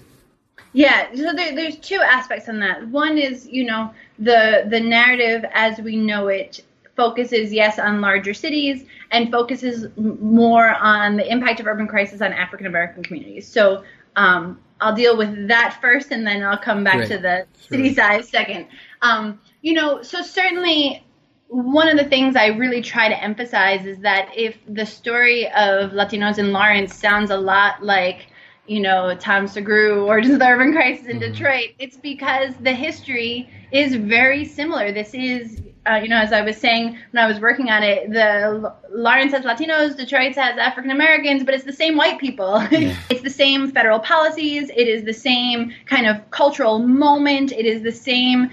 [0.73, 2.89] Yeah, so there, there's two aspects on that.
[2.89, 6.65] One is you know the the narrative as we know it
[6.97, 12.33] focuses yes on larger cities and focuses more on the impact of urban crisis on
[12.33, 13.47] African American communities.
[13.47, 13.85] So
[14.17, 17.79] um, I'll deal with that first, and then I'll come back to the sure.
[17.79, 18.67] city size second.
[19.03, 21.03] Um, you know, so certainly
[21.49, 25.93] one of the things I really try to emphasize is that if the story of
[25.93, 28.27] Latinos in Lawrence sounds a lot like,
[28.67, 31.33] you know, Tom Sugrue or just the urban crisis in mm-hmm.
[31.33, 34.93] Detroit, it's because the history is very similar.
[34.93, 38.11] This is, uh, you know, as I was saying when I was working on it,
[38.13, 42.63] the Lawrence has Latinos, Detroit has African Americans, but it's the same white people.
[42.71, 42.95] Yeah.
[43.09, 44.69] it's the same federal policies.
[44.69, 47.51] It is the same kind of cultural moment.
[47.51, 48.51] It is the same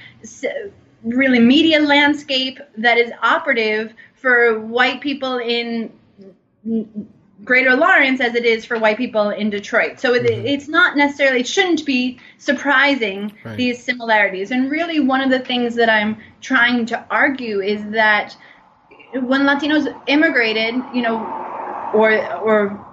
[1.04, 5.92] really media landscape that is operative for white people in
[7.44, 10.00] Greater Lawrence as it is for white people in Detroit.
[10.00, 10.46] So mm-hmm.
[10.46, 13.58] it's not necessarily, it shouldn't be surprising right.
[13.58, 14.52] these similarities.
[14.52, 18.38] And really, one of the things that I'm trying to argue is that
[19.14, 21.18] when Latinos immigrated, you know,
[21.94, 22.88] or or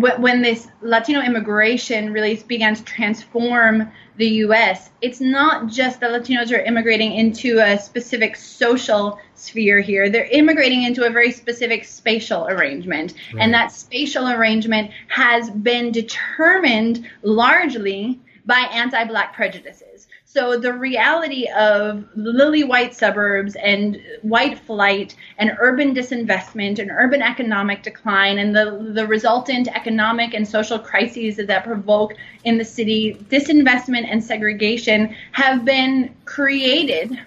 [0.00, 6.52] when this Latino immigration really began to transform the U.S., it's not just that Latinos
[6.52, 10.10] are immigrating into a specific social sphere here.
[10.10, 13.14] They're immigrating into a very specific spatial arrangement.
[13.32, 13.42] Right.
[13.42, 20.07] And that spatial arrangement has been determined largely by anti black prejudices.
[20.30, 27.22] So the reality of lily white suburbs and white flight and urban disinvestment and urban
[27.22, 32.12] economic decline and the, the resultant economic and social crises that, that provoke
[32.44, 37.18] in the city, disinvestment and segregation have been created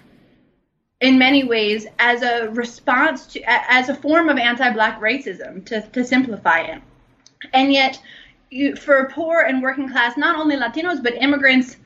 [1.00, 6.06] in many ways as a response to, as a form of anti-black racism, to, to
[6.06, 6.80] simplify it.
[7.52, 8.00] And yet,
[8.52, 11.78] you, for poor and working class, not only Latinos, but immigrants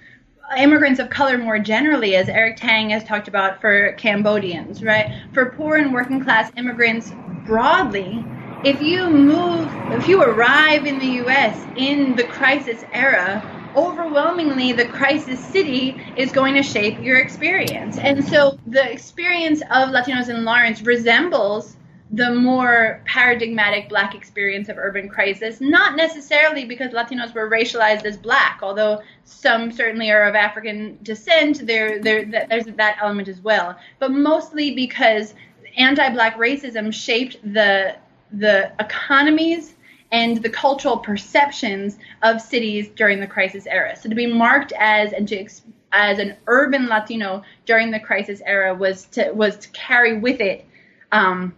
[0.57, 5.23] immigrants of color more generally, as Eric Tang has talked about for Cambodians, right?
[5.33, 7.11] For poor and working class immigrants
[7.45, 8.23] broadly,
[8.63, 11.65] if you move, if you arrive in the U.S.
[11.75, 13.43] in the crisis era,
[13.75, 17.97] overwhelmingly the crisis city is going to shape your experience.
[17.97, 21.75] And so the experience of Latinos in Lawrence resembles
[22.11, 28.15] the more paradigmatic black experience of urban crisis, not necessarily because Latinos were racialized as
[28.15, 33.77] black, although some certainly are of African descent, there, there, there's that element as well,
[33.99, 35.33] but mostly because
[35.77, 37.95] anti-black racism shaped the,
[38.31, 39.73] the economies
[40.11, 43.95] and the cultural perceptions of cities during the crisis era.
[43.95, 45.47] So to be marked as and to
[45.91, 50.65] as an urban Latino during the crisis era was to was to carry with it
[51.11, 51.55] um,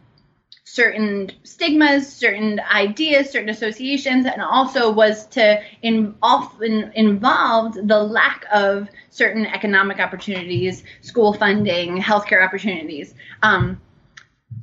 [0.70, 8.46] certain stigmas, certain ideas, certain associations, and also was to in, often involved the lack
[8.52, 13.16] of certain economic opportunities, school funding, healthcare opportunities.
[13.42, 13.80] Um,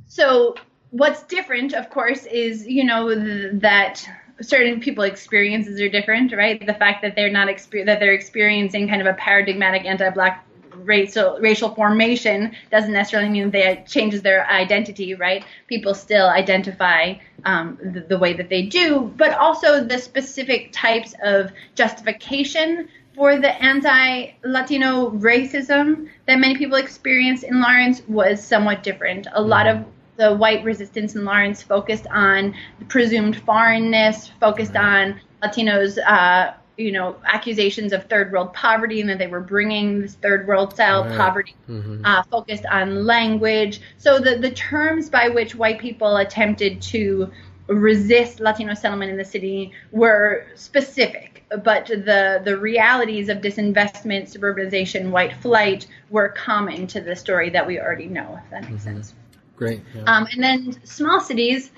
[0.07, 0.53] so
[0.91, 4.07] what's different, of course, is you know th- that
[4.41, 6.63] certain people experiences are different, right?
[6.63, 10.44] The fact that they're not exper- that they're experiencing kind of a paradigmatic anti-black
[10.85, 15.43] racial racial formation doesn't necessarily mean that it changes their identity, right?
[15.67, 21.13] People still identify um, the, the way that they do, but also the specific types
[21.23, 29.27] of justification for the anti-Latino racism that many people experienced in Lawrence was somewhat different.
[29.33, 29.85] A lot of
[30.17, 36.91] the white resistance in Lawrence focused on the presumed foreignness, focused on Latinos, uh, you
[36.91, 41.03] know, accusations of third world poverty and that they were bringing this third world style
[41.03, 41.17] Right.
[41.17, 41.55] poverty,
[42.03, 43.81] uh, focused on language.
[43.97, 47.31] So the, the terms by which white people attempted to
[47.67, 55.09] resist Latino settlement in the city were specific, but the the realities of disinvestment, suburbanization,
[55.09, 58.39] white flight were common to the story that we already know.
[58.43, 59.13] If that makes sense.
[59.55, 59.81] Great.
[59.95, 60.03] Yeah.
[60.03, 61.71] Um, and then small cities,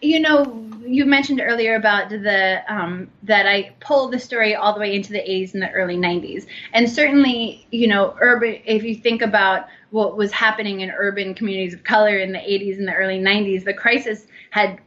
[0.00, 4.80] you know, you mentioned earlier about the um, that I pulled the story all the
[4.80, 8.58] way into the 80s and the early 90s, and certainly, you know, urban.
[8.64, 12.78] If you think about what was happening in urban communities of color in the 80s
[12.78, 14.80] and the early 90s, the crisis had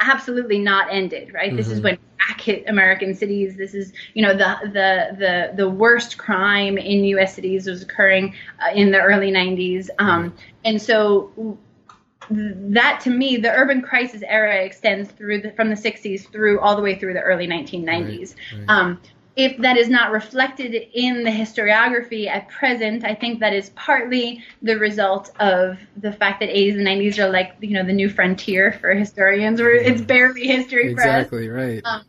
[0.00, 1.56] absolutely not ended right?
[1.56, 3.56] This is when crack hit american cities.
[3.56, 8.34] This is you know the the the the worst crime in us cities was occurring
[8.60, 10.34] uh, in the early 90s um,
[10.64, 11.58] and so
[12.30, 16.76] that to me the urban crisis era extends through the, from the 60s through all
[16.76, 18.34] the way through the early 1990s
[18.68, 19.00] Um,
[19.36, 24.42] if that is not reflected in the historiography at present i think that is partly
[24.62, 28.08] the result of the fact that 80s and 90s are like you know the new
[28.08, 31.26] frontier for historians or it's barely history for us.
[31.26, 31.82] Exactly right.
[31.84, 32.02] Um,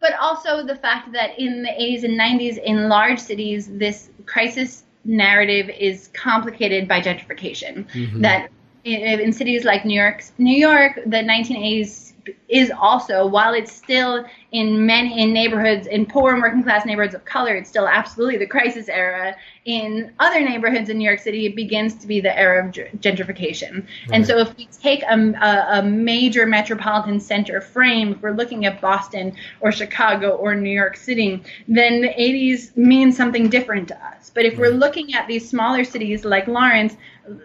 [0.00, 4.84] but also the fact that in the 80s and 90s in large cities this crisis
[5.04, 7.86] narrative is complicated by gentrification.
[8.22, 8.50] That
[8.86, 12.12] in, in cities like new york new york the 1980s
[12.48, 14.24] is also while it's still
[14.58, 18.36] in many in neighborhoods in poor and working class neighborhoods of color it's still absolutely
[18.36, 19.34] the crisis era.
[19.64, 22.98] In other neighborhoods in new york city it begins to be the era of gen-
[22.98, 23.86] gentrification.
[24.12, 28.64] And so if we take a, a, a major metropolitan center frame if we're looking
[28.64, 34.04] at boston or chicago or new york city then the 80s means something different to
[34.04, 34.30] us.
[34.34, 36.96] But if we're looking at these smaller cities like lawrence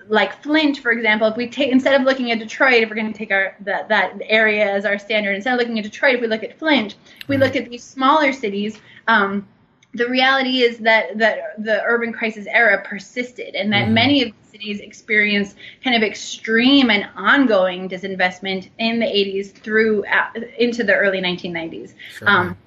[0.08, 3.12] like Flint, for example, if we take instead of looking at Detroit, if we're going
[3.12, 6.22] to take our that that area as our standard, instead of looking at Detroit, if
[6.22, 6.96] we look at Flint,
[7.28, 8.80] we look at these smaller cities.
[9.08, 9.48] Um,
[9.94, 14.50] the reality is that that the urban crisis era persisted, and that many of the
[14.50, 20.96] cities experienced kind of extreme and ongoing disinvestment in the 80s through uh, into the
[20.96, 21.94] early 1990s.
[22.26, 22.58] Um,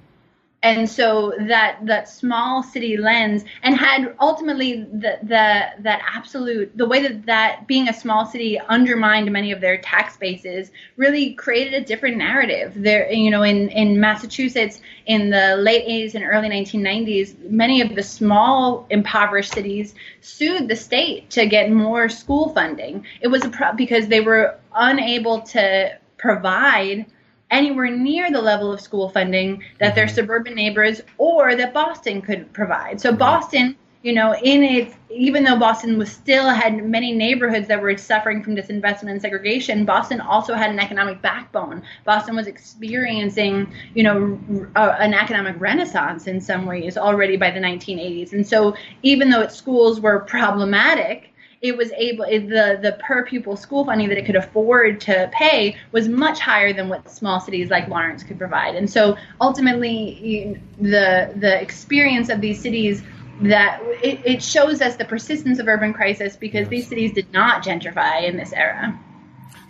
[0.65, 6.87] and so that that small city lens and had ultimately the, the that absolute the
[6.87, 11.75] way that that being a small city undermined many of their tax bases really created
[11.75, 12.73] a different narrative.
[12.75, 17.93] There you know in in massachusetts in the late 80s and early 1990s many of
[17.93, 23.05] the small impoverished cities sued the state to get more school funding.
[23.21, 27.05] It was a pro- because they were unable to provide
[27.51, 30.15] anywhere near the level of school funding that their mm-hmm.
[30.15, 32.99] suburban neighbors or that Boston could provide.
[32.99, 33.19] So mm-hmm.
[33.19, 37.97] Boston, you know, in its even though Boston was still had many neighborhoods that were
[37.97, 41.81] suffering from disinvestment and segregation, Boston also had an economic backbone.
[42.03, 44.39] Boston was experiencing, you know,
[44.75, 48.33] r- an economic renaissance in some ways already by the 1980s.
[48.33, 53.25] And so even though its schools were problematic, it was able it, the the per
[53.25, 57.39] pupil school funding that it could afford to pay was much higher than what small
[57.39, 58.75] cities like Lawrence could provide.
[58.75, 63.03] And so ultimately, the the experience of these cities
[63.41, 67.63] that it, it shows us the persistence of urban crisis because these cities did not
[67.63, 68.97] gentrify in this era.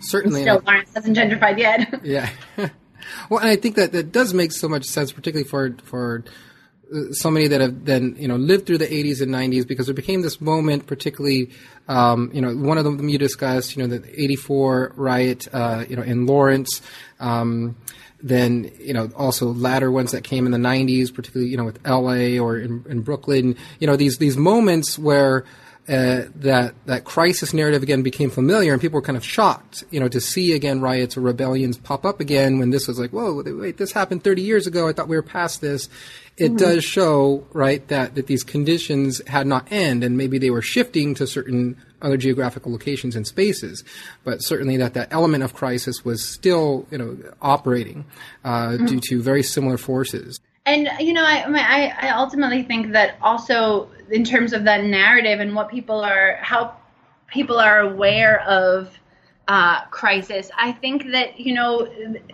[0.00, 0.42] Certainly.
[0.42, 2.00] Still, Lawrence hasn't gentrified yet.
[2.04, 2.30] Yeah.
[3.28, 6.24] well, and I think that that does make so much sense, particularly for for
[7.12, 9.94] so many that have then you know lived through the 80s and 90s because it
[9.94, 11.50] became this moment, particularly
[11.88, 15.96] um, you know one of them you discussed, you know the 84 riot, uh, you
[15.96, 16.82] know in Lawrence.
[17.20, 17.76] Um,
[18.22, 21.84] then you know also latter ones that came in the 90s, particularly you know with
[21.86, 23.56] LA or in, in Brooklyn.
[23.78, 25.44] You know these these moments where
[25.88, 30.00] uh, that that crisis narrative again became familiar, and people were kind of shocked, you
[30.00, 33.40] know, to see again riots or rebellions pop up again when this was like, whoa,
[33.44, 34.88] wait, this happened 30 years ago.
[34.88, 35.88] I thought we were past this.
[36.38, 40.62] It does show, right, that that these conditions had not end, and maybe they were
[40.62, 43.82] shifting to certain other geographical locations and spaces,
[44.22, 48.04] but certainly that that element of crisis was still, you know, operating
[48.44, 48.86] uh, mm-hmm.
[48.86, 50.38] due to very similar forces.
[50.66, 55.40] And you know, I, I I ultimately think that also in terms of that narrative
[55.40, 56.76] and what people are how
[57.28, 58.90] people are aware of
[59.48, 60.50] uh, crisis.
[60.56, 61.86] I think that you know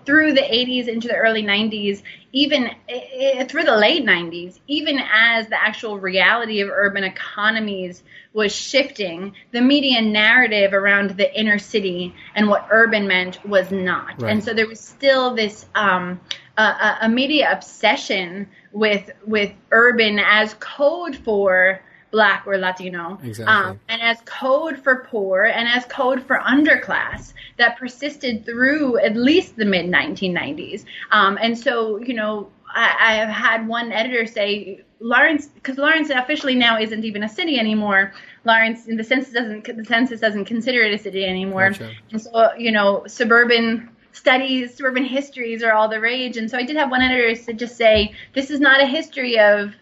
[0.04, 2.02] through the 80s into the early 90s,
[2.32, 8.02] even uh, through the late 90s, even as the actual reality of urban economies
[8.32, 14.22] was shifting, the media narrative around the inner city and what urban meant was not.
[14.22, 14.32] Right.
[14.32, 16.18] And so there was still this um,
[16.56, 21.82] uh, a media obsession with with urban as code for
[22.12, 23.52] black or Latino, exactly.
[23.52, 29.16] um, and as code for poor and as code for underclass that persisted through at
[29.16, 30.84] least the mid 1990s.
[31.10, 36.10] Um, and so, you know, I, I have had one editor say Lawrence, because Lawrence
[36.10, 38.12] officially now isn't even a city anymore.
[38.44, 41.70] Lawrence, in the census doesn't the census doesn't consider it a city anymore.
[41.70, 41.92] Gotcha.
[42.12, 46.36] And so, you know, suburban studies, suburban histories are all the rage.
[46.36, 49.74] And so I did have one editor just say, this is not a history of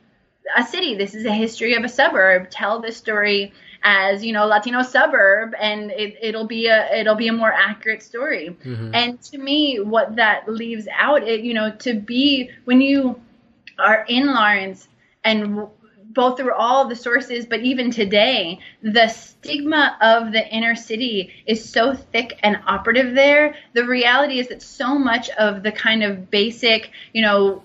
[0.56, 0.94] a city.
[0.96, 2.50] This is a history of a suburb.
[2.50, 7.28] Tell this story as you know Latino suburb, and it, it'll be a it'll be
[7.28, 8.56] a more accurate story.
[8.64, 8.94] Mm-hmm.
[8.94, 13.20] And to me, what that leaves out, it you know, to be when you
[13.78, 14.88] are in Lawrence
[15.24, 15.66] and
[16.12, 21.66] both through all the sources, but even today, the stigma of the inner city is
[21.66, 23.54] so thick and operative there.
[23.74, 27.62] The reality is that so much of the kind of basic, you know,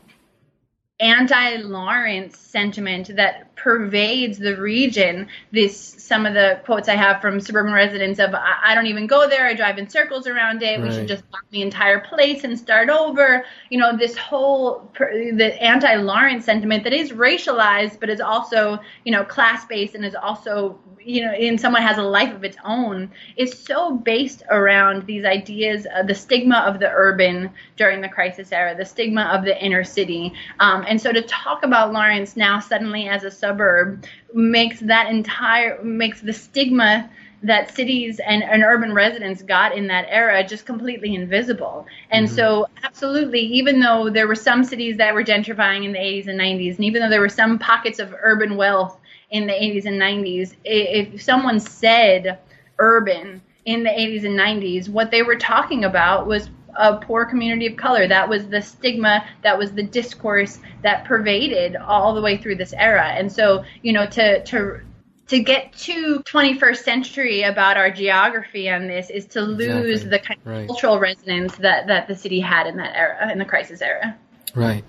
[0.99, 5.27] anti Lawrence sentiment that pervades the region.
[5.51, 9.07] This some of the quotes I have from suburban residents of I, I don't even
[9.07, 9.45] go there.
[9.47, 10.79] I drive in circles around it.
[10.79, 10.87] Right.
[10.87, 13.45] We should just lock the entire place and start over.
[13.69, 19.11] You know, this whole the anti Lawrence sentiment that is racialized, but is also you
[19.11, 22.57] know class based and is also you know, in someone has a life of its
[22.65, 28.09] own, is so based around these ideas, of the stigma of the urban during the
[28.09, 30.33] crisis era, the stigma of the inner city.
[30.59, 35.81] Um, and so to talk about Lawrence now suddenly as a suburb makes that entire,
[35.83, 37.09] makes the stigma
[37.43, 41.85] that cities and, and urban residents got in that era just completely invisible.
[42.09, 42.35] And mm-hmm.
[42.35, 46.39] so, absolutely, even though there were some cities that were gentrifying in the 80s and
[46.39, 48.97] 90s, and even though there were some pockets of urban wealth
[49.29, 52.39] in the 80s and 90s, if someone said
[52.79, 57.67] urban in the 80s and 90s, what they were talking about was a poor community
[57.67, 58.07] of color.
[58.07, 62.73] That was the stigma, that was the discourse that pervaded all the way through this
[62.73, 63.05] era.
[63.05, 64.81] And so, you know, to to
[65.27, 70.09] to get to 21st century about our geography on this is to lose exactly.
[70.09, 70.67] the kind of right.
[70.67, 74.15] cultural resonance that that the city had in that era, in the crisis era.
[74.53, 74.83] Right.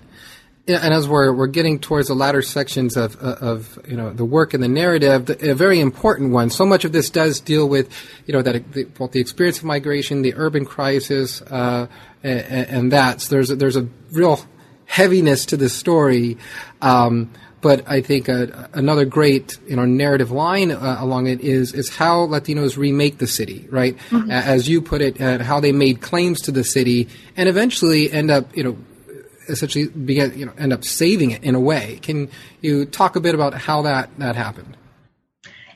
[0.67, 4.25] Yeah, and as we're we're getting towards the latter sections of of you know the
[4.25, 6.49] work and the narrative, the, a very important one.
[6.49, 7.89] So much of this does deal with
[8.25, 11.87] you know that the, both the experience of migration, the urban crisis, uh,
[12.21, 13.21] and, and, that.
[13.21, 14.41] So there's a, there's a real
[14.87, 16.37] heaviness to the story.
[16.81, 21.73] Um, but I think uh, another great you know narrative line uh, along it is
[21.73, 23.97] is how Latinos remake the city, right?
[24.09, 24.29] Mm-hmm.
[24.29, 27.07] As you put it, uh, how they made claims to the city
[27.37, 28.77] and eventually end up you know
[29.49, 31.99] essentially began, you know, end up saving it in a way.
[32.01, 32.29] Can
[32.61, 34.77] you talk a bit about how that, that happened?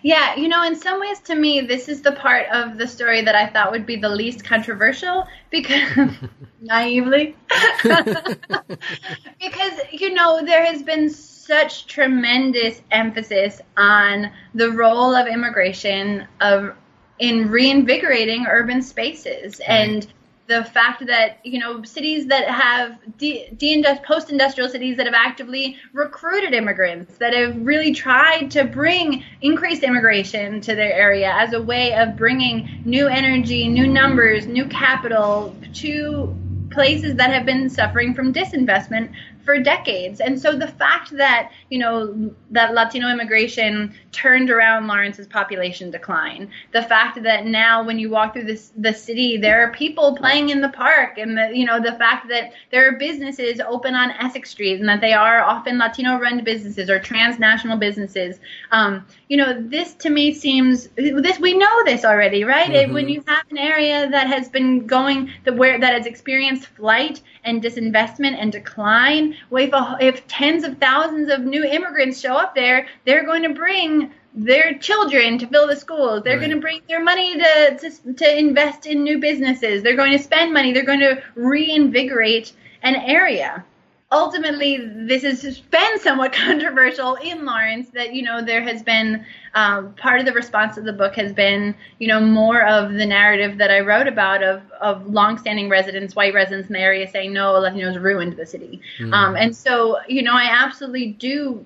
[0.03, 3.21] Yeah, you know, in some ways to me, this is the part of the story
[3.21, 5.91] that I thought would be the least controversial because
[6.61, 7.35] naively.
[7.83, 16.75] because, you know, there has been such tremendous emphasis on the role of immigration of
[17.19, 19.69] in reinvigorating urban spaces right.
[19.69, 20.07] and
[20.51, 25.77] the fact that you know cities that have de- de- post-industrial cities that have actively
[25.93, 31.61] recruited immigrants that have really tried to bring increased immigration to their area as a
[31.61, 36.35] way of bringing new energy new numbers new capital to
[36.71, 39.09] places that have been suffering from disinvestment
[39.43, 40.19] for decades.
[40.21, 46.49] And so the fact that, you know, that Latino immigration turned around Lawrence's population decline,
[46.71, 50.49] the fact that now when you walk through this the city, there are people playing
[50.49, 54.11] in the park and the you know, the fact that there are businesses open on
[54.11, 58.39] Essex Street and that they are often Latino run businesses or transnational businesses.
[58.71, 62.69] Um, you know, this to me seems this we know this already, right?
[62.69, 62.93] Mm-hmm.
[62.93, 67.21] When you have an area that has been going that where that has experienced flight
[67.45, 72.35] and disinvestment and decline, well, if, a, if tens of thousands of new immigrants show
[72.35, 76.23] up there, they're going to bring their children to fill the schools.
[76.23, 76.49] They're right.
[76.49, 79.81] going to bring their money to, to to invest in new businesses.
[79.81, 80.73] They're going to spend money.
[80.73, 82.51] They're going to reinvigorate
[82.81, 83.63] an area.
[84.11, 89.93] Ultimately this has been somewhat controversial in Lawrence that you know there has been um,
[89.95, 93.57] part of the response of the book has been you know more of the narrative
[93.57, 97.53] that I wrote about of of longstanding residents, white residents in the area saying no,
[97.53, 99.13] Latinos ruined the city, mm.
[99.13, 101.65] um, and so you know I absolutely do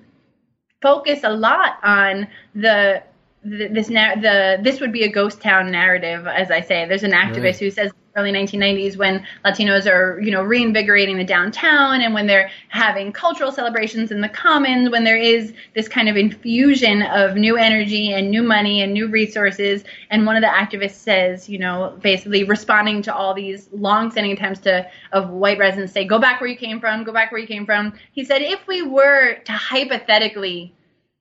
[0.80, 3.02] focus a lot on the
[3.42, 6.86] this the this would be a ghost town narrative, as I say.
[6.86, 7.58] There's an activist right.
[7.58, 12.50] who says early 1990s when Latinos are, you know, reinvigorating the downtown and when they're
[12.68, 17.56] having cultural celebrations in the commons, when there is this kind of infusion of new
[17.56, 19.84] energy and new money and new resources.
[20.10, 24.60] And one of the activists says, you know, basically responding to all these long-standing attempts
[24.60, 27.46] to of white residents say, go back where you came from, go back where you
[27.46, 27.92] came from.
[28.12, 30.72] He said, if we were to hypothetically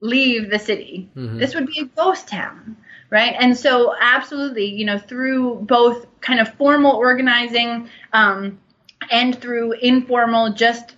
[0.02, 1.10] leave the city.
[1.16, 1.38] Mm-hmm.
[1.40, 2.78] This would be a ghost town,
[3.16, 3.34] right?
[3.40, 8.60] And so, absolutely, you know, through both kind of formal organizing um,
[9.10, 10.96] and through informal, just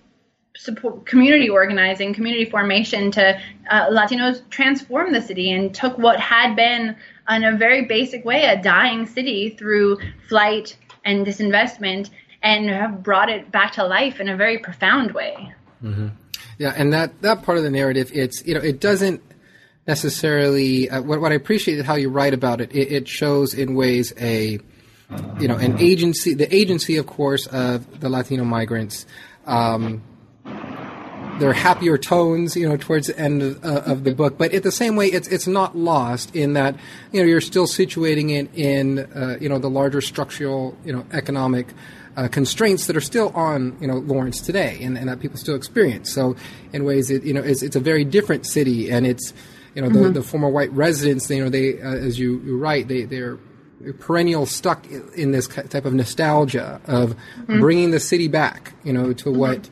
[0.55, 3.39] support community organizing, community formation to
[3.69, 6.95] uh, Latinos transform the city and took what had been,
[7.29, 12.09] in a very basic way, a dying city through flight and disinvestment
[12.41, 15.53] and have brought it back to life in a very profound way.
[15.83, 16.07] Mm-hmm.
[16.57, 19.21] Yeah, and that that part of the narrative, it's you know, it doesn't
[19.87, 20.89] necessarily.
[20.89, 23.75] Uh, what what I appreciate is how you write about it, it, it shows in
[23.75, 24.59] ways a
[25.39, 29.05] you know an agency, the agency, of course, of the Latino migrants.
[29.45, 30.03] Um,
[31.39, 34.39] there are happier tones, you know, towards the end of, uh, of, the book.
[34.39, 36.75] But at the same way, it's it's not lost in that
[37.11, 41.05] you know you're still situating it in uh, you know the larger structural you know
[41.11, 41.67] economic
[42.15, 45.55] uh, constraints that are still on you know Lawrence today, and, and, that people still
[45.55, 46.11] experience.
[46.11, 46.35] So
[46.73, 49.33] in ways, it you know it's, it's a very different city, and it's
[49.77, 50.13] you know the, mm-hmm.
[50.13, 51.29] the former white residents.
[51.29, 53.37] You know they uh, as you, you write they they're
[53.99, 57.59] perennial stuck in this type of nostalgia of mm-hmm.
[57.59, 58.73] bringing the city back.
[58.83, 59.37] You know to mm-hmm.
[59.37, 59.69] what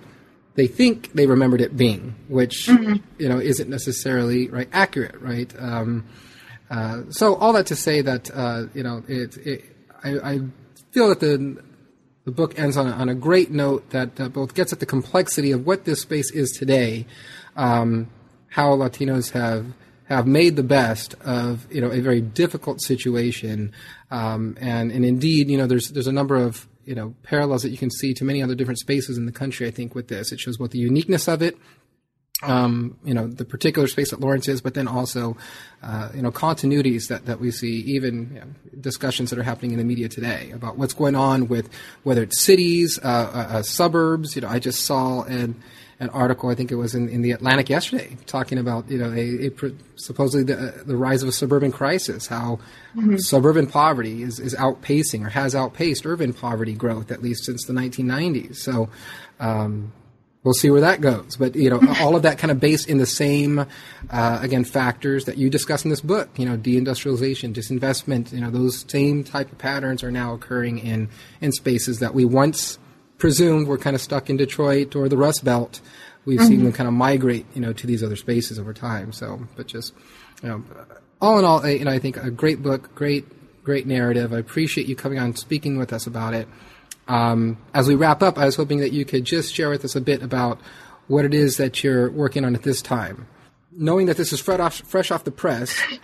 [0.54, 2.98] they think they remembered it being, which mm-hmm.
[3.18, 5.52] you know isn't necessarily right accurate, right?
[5.58, 6.06] Um,
[6.70, 9.66] uh, so all that to say that uh, you know it, it
[10.04, 10.40] I, I,
[10.92, 11.64] feel that the
[12.26, 14.86] the book ends on a, on a great note that uh, both gets at the
[14.86, 17.08] complexity of what this space is today,
[17.56, 18.08] um,
[18.50, 19.74] how Latinos have
[20.06, 23.72] have made the best of you know a very difficult situation,
[24.12, 27.70] um, and and indeed you know there's there's a number of you know parallels that
[27.70, 29.68] you can see to many other different spaces in the country.
[29.68, 31.58] I think with this, it shows both the uniqueness of it
[32.44, 35.38] um, you know, the particular space that Lawrence is, but then also,
[35.82, 38.48] uh, you know, continuities that, that we see, even you know,
[38.82, 41.70] discussions that are happening in the media today about what's going on with
[42.04, 44.36] whether it's cities, uh, uh, uh suburbs.
[44.36, 45.62] You know, I just saw an,
[46.00, 49.12] an article, I think it was in, in the Atlantic yesterday, talking about, you know,
[49.12, 52.60] a, a supposedly the, the rise of a suburban crisis, how
[52.96, 53.18] mm-hmm.
[53.18, 57.74] suburban poverty is, is outpacing or has outpaced urban poverty growth, at least since the
[57.74, 58.58] 1990s.
[58.58, 58.90] So,
[59.40, 59.94] um,
[60.46, 61.36] we'll see where that goes.
[61.36, 63.66] But you know, all of that kind of based in the same,
[64.10, 66.30] uh, again, factors that you discuss in this book.
[66.38, 68.32] You know, deindustrialization, disinvestment.
[68.32, 71.10] You know, those same type of patterns are now occurring in
[71.42, 72.80] in spaces that we once
[73.26, 75.82] presumed were kind of stuck in Detroit or the Rust Belt.
[76.26, 76.48] We've mm-hmm.
[76.48, 79.12] seen them kind of migrate, you know, to these other spaces over time.
[79.14, 79.96] So, but just,
[80.44, 80.64] you know,
[81.20, 83.26] all in all, you know, I think a great book, great,
[83.64, 84.32] great narrative.
[84.32, 86.48] I appreciate you coming on, speaking with us about it.
[87.08, 89.96] Um, as we wrap up, I was hoping that you could just share with us
[89.96, 90.62] a bit about
[91.08, 93.26] what it is that you're working on at this time.
[93.72, 95.82] Knowing that this is fresh off, fresh off the press.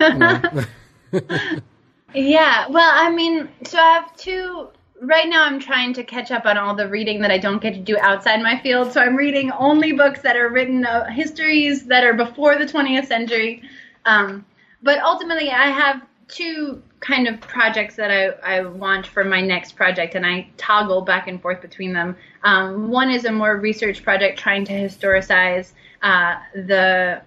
[2.14, 4.70] yeah, well, I mean, so I have two.
[5.02, 7.74] Right now, I'm trying to catch up on all the reading that I don't get
[7.74, 8.92] to do outside my field.
[8.92, 13.06] So I'm reading only books that are written uh, histories that are before the 20th
[13.06, 13.62] century.
[14.04, 14.46] Um,
[14.80, 19.72] but ultimately, I have two kind of projects that I, I want for my next
[19.72, 22.16] project, and I toggle back and forth between them.
[22.44, 25.72] Um, one is a more research project trying to historicize
[26.02, 27.22] uh, the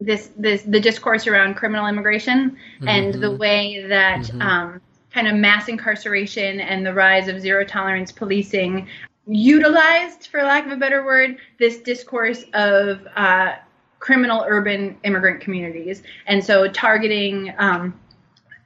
[0.00, 2.88] this this the discourse around criminal immigration mm-hmm.
[2.88, 4.42] and the way that mm-hmm.
[4.42, 4.80] um,
[5.18, 8.86] kind of mass incarceration and the rise of zero tolerance policing
[9.26, 13.56] utilized, for lack of a better word, this discourse of uh,
[13.98, 17.52] criminal urban immigrant communities, and so targeting.
[17.58, 17.98] Um,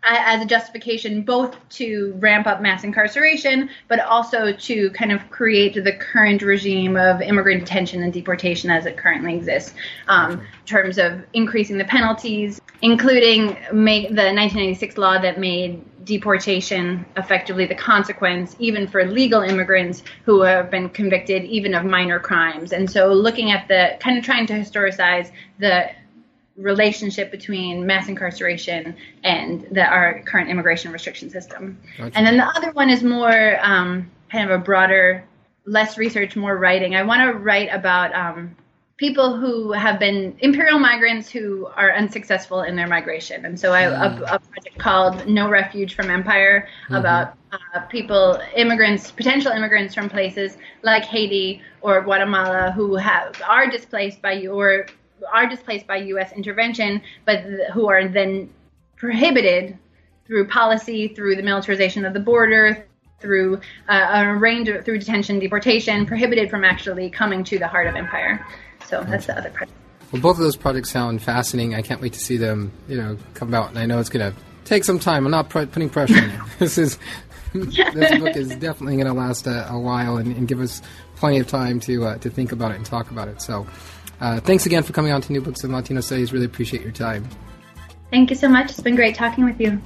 [0.05, 5.75] as a justification both to ramp up mass incarceration, but also to kind of create
[5.75, 9.75] the current regime of immigrant detention and deportation as it currently exists,
[10.09, 17.07] um, in terms of increasing the penalties, including make the 1996 law that made deportation
[17.17, 22.73] effectively the consequence, even for legal immigrants who have been convicted even of minor crimes.
[22.73, 25.91] And so, looking at the kind of trying to historicize the
[26.63, 31.79] relationship between mass incarceration and the, our current immigration restriction system.
[31.99, 32.17] Gotcha.
[32.17, 35.25] And then the other one is more um, kind of a broader
[35.67, 36.95] less research, more writing.
[36.97, 38.57] I want to write about um,
[38.97, 43.45] people who have been imperial migrants who are unsuccessful in their migration.
[43.45, 46.95] And so I have a, a project called No Refuge from Empire mm-hmm.
[46.95, 53.69] about uh, people, immigrants, potential immigrants from places like Haiti or Guatemala who have are
[53.69, 54.87] displaced by or
[55.33, 56.33] are displaced by U.S.
[56.33, 58.51] intervention, but th- who are then
[58.97, 59.79] prohibited
[60.27, 62.87] through policy, through the militarization of the border,
[63.19, 67.87] through uh, a range of through detention, deportation, prohibited from actually coming to the heart
[67.87, 68.45] of empire.
[68.87, 69.79] So that's the other project.
[70.11, 71.75] Well, both of those projects sound fascinating.
[71.75, 73.71] I can't wait to see them, you know, come out.
[73.71, 75.25] And I know it's going to take some time.
[75.25, 76.41] I'm not pr- putting pressure on you.
[76.59, 76.99] This is
[77.55, 80.81] this book is definitely going to last a, a while and, and, give us
[81.17, 83.43] plenty of time to uh, to think about it and talk about it.
[83.43, 83.67] So,
[84.23, 86.33] uh, thanks again for coming on to New Books in Latino Studies.
[86.33, 87.29] Really appreciate your time.
[88.11, 88.71] Thank you so much.
[88.71, 89.83] It's been great talking with you.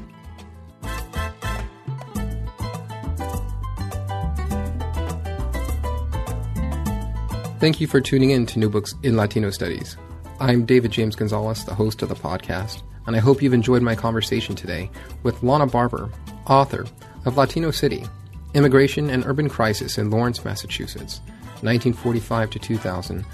[7.58, 9.96] Thank you for tuning in to New Books in Latino Studies.
[10.38, 13.94] I'm David James Gonzales, the host of the podcast, and I hope you've enjoyed my
[13.94, 14.90] conversation today
[15.22, 16.10] with Llana Barber,
[16.46, 16.84] author
[17.24, 18.04] of Latino City
[18.52, 21.20] Immigration and Urban Crisis in Lawrence, Massachusetts,
[21.62, 23.24] 1945 to 2000,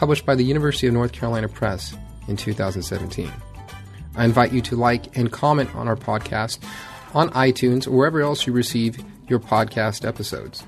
[0.00, 1.94] published by the University of North Carolina Press
[2.26, 3.30] in 2017.
[4.16, 6.58] I invite you to like and comment on our podcast
[7.12, 10.64] on iTunes or wherever else you receive your podcast episodes.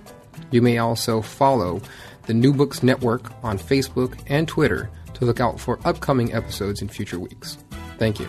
[0.51, 1.81] You may also follow
[2.27, 6.89] the New Books Network on Facebook and Twitter to look out for upcoming episodes in
[6.89, 7.57] future weeks.
[7.97, 8.29] Thank you.